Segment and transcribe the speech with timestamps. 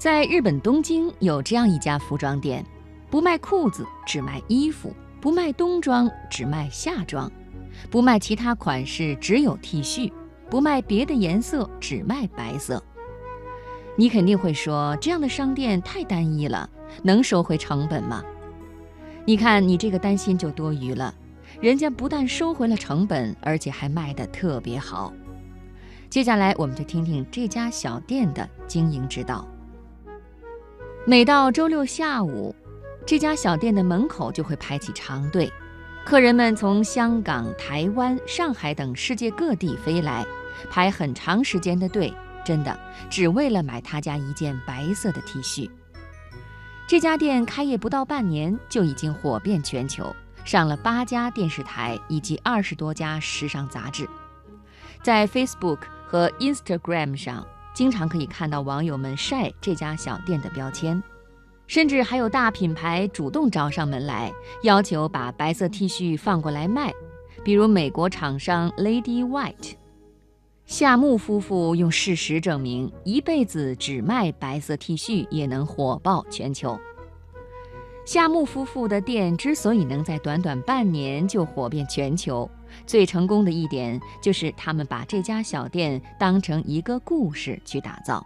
[0.00, 2.64] 在日本东京有这样一家服装店，
[3.10, 4.88] 不卖裤子，只卖衣服；
[5.20, 7.30] 不卖冬装，只卖夏装；
[7.90, 10.10] 不卖其他款式，只有 T 恤；
[10.48, 12.82] 不卖别的颜色，只卖白色。
[13.94, 16.70] 你肯定会说，这样的商店太单一了，
[17.02, 18.24] 能收回成本吗？
[19.26, 21.14] 你看，你这个担心就多余了。
[21.60, 25.12] 人家不但收回了成本，而且还卖得特别好。
[26.08, 29.46] 接下来，我们就听听这家小店的经营之道。
[31.06, 32.54] 每到周六下午，
[33.06, 35.50] 这家小店的门口就会排起长队，
[36.04, 40.26] 客人们从香港、台湾、上海等世界各地飞来，
[40.70, 42.12] 排很长时间的队，
[42.44, 45.70] 真的只为了买他家一件白色的 T 恤。
[46.86, 50.14] 这家店开业不到半年，就已经火遍全球。
[50.44, 54.08] 上了八家电视台以及二十多家时尚杂志，
[55.02, 61.02] 在 Facebook 和 Instagram 上，经常可以看到网友们晒这家小店的标签，
[61.66, 66.92] 甚至还有大品牌主动找上门来，要求把白色 T 恤放过来卖。
[67.42, 69.74] 比如美国厂商 Lady White，
[70.66, 76.78] 夏目夫妇用事实证明，一辈子只卖白色 T 恤也能火爆全球。
[78.04, 82.50] 夏目夫妇的店之所以能在短短半年就火遍全球，
[82.86, 88.24] 最成功的一点就是他们把这家小店当成一个故事去打造。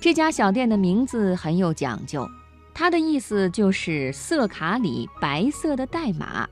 [0.00, 2.28] 这家小店的名字很有讲究，
[2.74, 6.48] 它的意思就是色卡里白色的代码。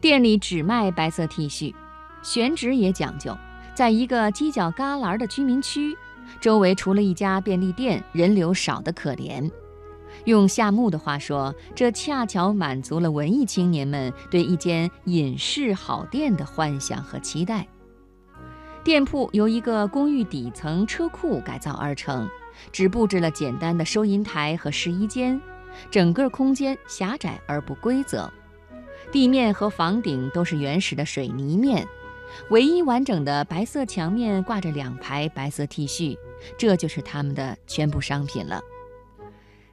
[0.00, 1.74] 店里只卖白色 T 恤，
[2.22, 3.36] 选址也讲究，
[3.74, 5.96] 在一个犄角旮旯的居民区，
[6.40, 9.48] 周围除了一家便利店，人流少得可怜。
[10.24, 17.66] 用夏目的话说，这恰巧满足了文艺青年们对一间隐士好店的幻想和期待。
[18.84, 22.28] 店铺由一个公寓底层车库改造而成，
[22.72, 25.40] 只布置了简单的收银台和试衣间，
[25.90, 28.28] 整个空间狭窄而不规则。
[29.10, 31.86] 地面和房顶都是原始的水泥面，
[32.50, 36.16] 唯一完整的白色墙面挂着两排白色 T 恤，
[36.58, 38.60] 这就是他们的全部商品了。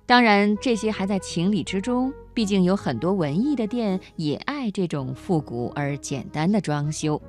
[0.10, 2.12] 当然，这些还在情理之中。
[2.34, 7.22] 毕竟有很多文艺的店也爱这种复古而简单的装修。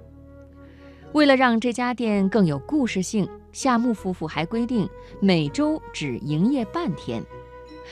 [1.12, 4.88] 为了让这家店更有故事性，夏木夫妇还规定
[5.20, 7.22] 每周只营业半天，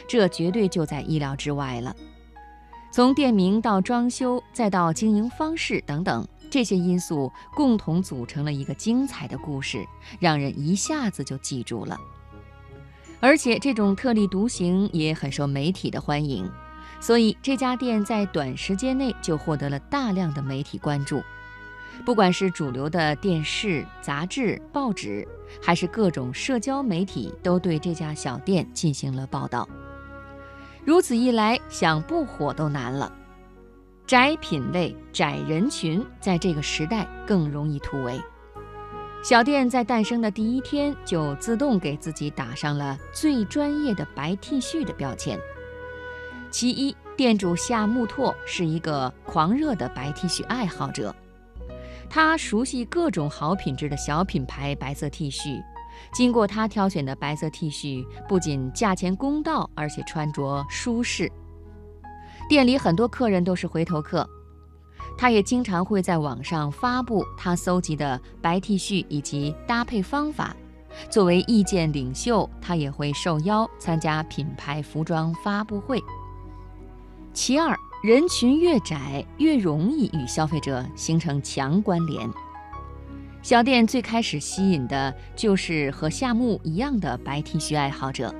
[0.06, 1.94] 这绝对就在意料之外了。
[2.90, 9.84] 从店名到装修，再到经营方式等等，这些因素共同组成了一个精彩的故事，
[10.18, 11.98] 让人一下子就记住了。
[13.20, 16.50] 而且这种特立独行也很受媒体的欢迎，
[17.00, 21.22] 所以这家店在短时间内就获得了大量的媒体关注。
[22.06, 25.26] 不管是主流的电视、杂志、报纸，
[25.60, 29.68] 还是各种社交媒体，都对这家小店进行了报道。
[30.84, 33.12] 如此一来，想不火都难了。
[34.06, 38.18] 窄品类、窄人群，在这个时代更容易突围。
[39.20, 45.38] 小店在诞生的第一天就自动给自己打上了最专业的白 T 恤的标签。
[46.50, 51.14] 其一，店主夏木拓是一个狂热的白 T 恤爱好者，
[52.08, 55.60] 他熟悉各种好品质的小品牌白色 T 恤。
[56.12, 61.30] 经过他挑选的白色 T 恤，不仅价钱公道，而且穿着舒适。
[62.48, 64.26] 店里很多客人都是回头客。
[65.18, 70.54] 他也经常会在网上发布他搜集的白 T 恤以及搭配方法。
[71.10, 76.00] 作为意见领袖，他也会受邀参加品牌服装发布会。
[77.32, 82.28] 其二，人群越窄，越容易与消费者形成强关联。
[83.42, 88.34] 小店最开始吸引的就是和夏目一样的白 T 恤爱好者，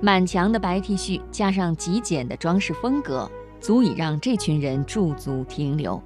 [0.00, 3.30] 满墙的白 T 恤加上极简的装饰风格。
[3.62, 6.02] 足以让这群人驻足停留。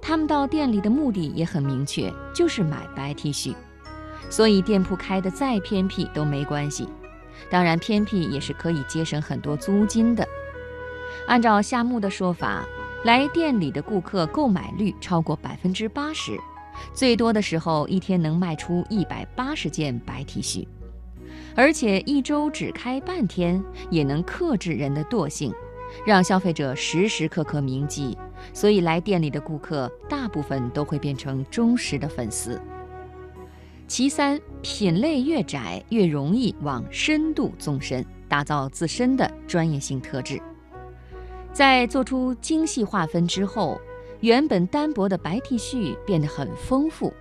[0.00, 3.54] 他们到店里的目的也很明确，就是买白 T 恤。
[4.30, 6.88] 所以店铺开的再偏僻都没关系。
[7.50, 10.26] 当然，偏僻也是可以节省很多租金的。
[11.26, 12.64] 按照夏目的说法，
[13.04, 16.38] 来店里的顾客购买率超过百分之八十，
[16.94, 20.66] 最多的时候一天能卖出一百八十件白 T 恤，
[21.56, 25.52] 而且一周只开半天，也能克制人的惰性。
[26.04, 28.16] 让消费者时时刻刻铭记，
[28.52, 32.60] 所以来店里的顾客大部分都会变成忠实的粉丝。
[33.86, 40.40] 其三，品类越窄越容易往深度纵深，打造自身的专业性特质。
[41.52, 43.80] 在做出精细划分之后，
[44.20, 47.12] 原本单薄的白 T 恤变得很丰富。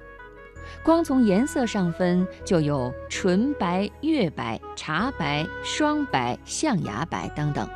[0.84, 7.68] 光从颜色上分，就有纯白、月白、茶白、双白、象牙白等等。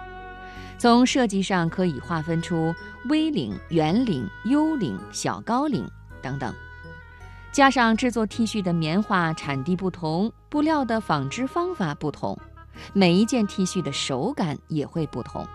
[0.84, 2.76] 从设计上可以划分出
[3.08, 5.90] V 领、圆领、U 领、小高领
[6.22, 6.54] 等等。
[7.54, 12.38] 加上制作 T 恤的棉花产地不同，布料的纺织方法不同，
[12.92, 15.48] 每一件 T 恤的手感也会不同。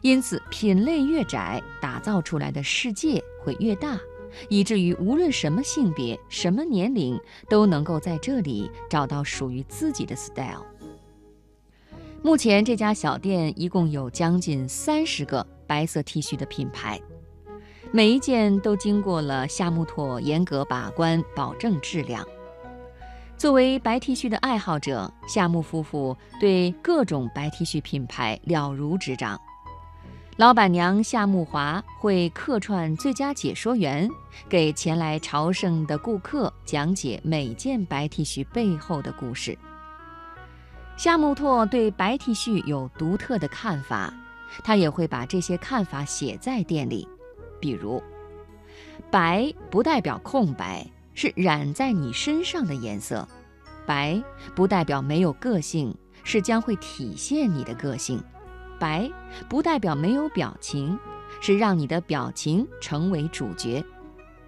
[0.00, 3.98] 因此，品类越窄，打造出来的世界会越大。
[4.48, 7.20] 以至于无论什么性别、什么年龄，
[7.50, 10.64] 都能够在这里找到属于自己的 style。
[12.28, 17.00] 目前这家小店一共有将近三十个白色 T 恤的品牌，
[17.90, 22.22] 每一件都经过了夏木拓严格把关，保证质量。
[23.38, 29.40] 作为白 T 恤的爱好者，夏木夫妇对各种白 T 恤品牌了如指掌。
[30.36, 34.06] 老板娘夏木华会客串最佳解说员，
[34.50, 39.58] 给前来朝圣的顾客讲解每件白 T 恤背后的故事。
[40.98, 44.12] 夏木拓对白 T 恤有独特的看法，
[44.64, 47.06] 他也会把这些看法写在店里。
[47.60, 48.02] 比如，
[49.08, 50.84] 白不代表空白，
[51.14, 53.24] 是染在你身上的颜色；
[53.86, 54.20] 白
[54.56, 58.20] 不代表没有个性，是将会体现你的个性。
[58.80, 59.08] 白
[59.48, 60.98] 不代表没有表情，
[61.40, 63.84] 是让你的表情成为主角；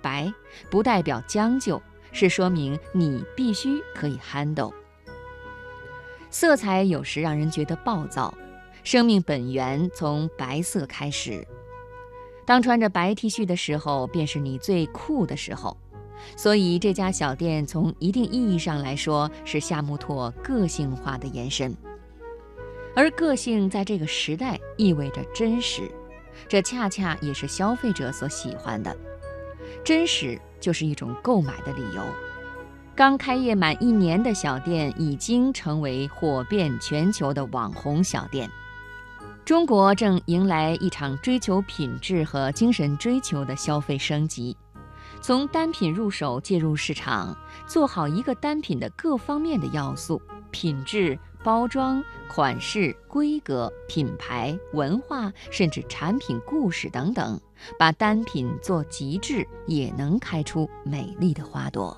[0.02, 0.32] 白
[0.68, 1.80] 不代表将就，
[2.10, 4.72] 是说明你必须可以 handle。
[6.30, 8.32] 色彩有时让人觉得暴躁，
[8.84, 11.46] 生命本源从白色开始。
[12.46, 15.76] 当穿着白 T 恤的时候，便是你最酷的时候。
[16.36, 21.74] 所以这家小店从一定意义上来说，是夏木拓个性化的延伸。
[22.94, 25.90] 而个性在这个时代意味着真实，
[26.46, 28.94] 这恰恰也是消费者所喜欢的。
[29.82, 32.02] 真实就是一种购买的理由。
[33.00, 38.50] 刚开业满一年的小店已经成为火遍全球的网红小店。
[39.42, 44.54] 中国正迎来一场追求品质和精神追求的消费升级，
[45.22, 47.34] 从单品入手介入市场，
[47.66, 50.20] 做好一个单品的各方面的要素，
[50.50, 51.18] 品质。
[51.42, 57.40] 包装、款式、规格、品牌、文化，甚至产品故事等等，
[57.78, 61.96] 把单品做极致，也能开出美丽的花朵。